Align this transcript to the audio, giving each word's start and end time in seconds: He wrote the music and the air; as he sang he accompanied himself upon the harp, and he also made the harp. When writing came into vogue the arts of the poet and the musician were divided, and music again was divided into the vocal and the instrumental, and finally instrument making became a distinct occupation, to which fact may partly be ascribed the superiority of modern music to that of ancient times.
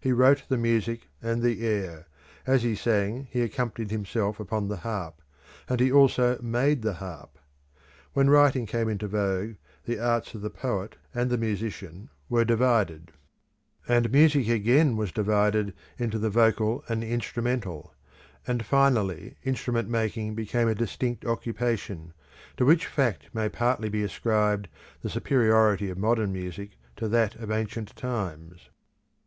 He 0.00 0.12
wrote 0.12 0.44
the 0.48 0.56
music 0.56 1.08
and 1.20 1.42
the 1.42 1.66
air; 1.66 2.06
as 2.46 2.62
he 2.62 2.74
sang 2.74 3.28
he 3.30 3.42
accompanied 3.42 3.90
himself 3.90 4.40
upon 4.40 4.66
the 4.68 4.78
harp, 4.78 5.20
and 5.68 5.78
he 5.78 5.92
also 5.92 6.40
made 6.40 6.80
the 6.80 6.94
harp. 6.94 7.36
When 8.14 8.30
writing 8.30 8.64
came 8.64 8.88
into 8.88 9.08
vogue 9.08 9.56
the 9.84 9.98
arts 9.98 10.34
of 10.34 10.40
the 10.40 10.48
poet 10.48 10.96
and 11.12 11.28
the 11.28 11.36
musician 11.36 12.08
were 12.30 12.46
divided, 12.46 13.12
and 13.86 14.10
music 14.10 14.48
again 14.48 14.96
was 14.96 15.12
divided 15.12 15.74
into 15.98 16.18
the 16.18 16.30
vocal 16.30 16.82
and 16.88 17.02
the 17.02 17.10
instrumental, 17.12 17.92
and 18.46 18.64
finally 18.64 19.36
instrument 19.44 19.86
making 19.90 20.34
became 20.34 20.68
a 20.68 20.74
distinct 20.74 21.26
occupation, 21.26 22.14
to 22.56 22.64
which 22.64 22.86
fact 22.86 23.28
may 23.34 23.50
partly 23.50 23.90
be 23.90 24.02
ascribed 24.02 24.66
the 25.02 25.10
superiority 25.10 25.90
of 25.90 25.98
modern 25.98 26.32
music 26.32 26.70
to 26.96 27.06
that 27.06 27.34
of 27.34 27.50
ancient 27.50 27.94
times. 27.96 28.70